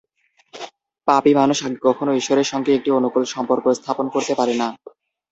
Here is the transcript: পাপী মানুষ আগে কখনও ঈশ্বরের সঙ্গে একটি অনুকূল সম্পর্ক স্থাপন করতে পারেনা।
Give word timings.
পাপী 1.07 1.31
মানুষ 1.35 1.57
আগে 1.59 1.77
কখনও 1.87 2.17
ঈশ্বরের 2.19 2.47
সঙ্গে 2.47 2.71
একটি 2.73 2.89
অনুকূল 2.91 3.23
সম্পর্ক 3.33 3.65
স্থাপন 3.79 4.05
করতে 4.09 4.33
পারেনা। 4.35 4.67